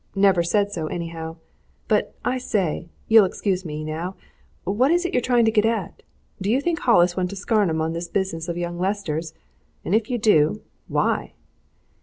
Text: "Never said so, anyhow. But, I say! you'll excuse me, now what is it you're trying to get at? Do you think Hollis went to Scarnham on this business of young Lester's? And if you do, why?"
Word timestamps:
"Never 0.15 0.41
said 0.41 0.71
so, 0.71 0.87
anyhow. 0.87 1.35
But, 1.87 2.15
I 2.25 2.39
say! 2.39 2.89
you'll 3.07 3.23
excuse 3.25 3.63
me, 3.63 3.83
now 3.83 4.15
what 4.63 4.89
is 4.89 5.05
it 5.05 5.13
you're 5.13 5.21
trying 5.21 5.45
to 5.45 5.51
get 5.51 5.63
at? 5.63 6.01
Do 6.41 6.49
you 6.49 6.59
think 6.59 6.79
Hollis 6.79 7.15
went 7.15 7.29
to 7.29 7.35
Scarnham 7.35 7.81
on 7.81 7.93
this 7.93 8.07
business 8.07 8.49
of 8.49 8.57
young 8.57 8.79
Lester's? 8.79 9.35
And 9.85 9.93
if 9.93 10.09
you 10.09 10.17
do, 10.17 10.63
why?" 10.87 11.33